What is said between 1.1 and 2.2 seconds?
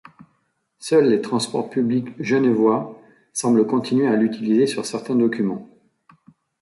Transports publics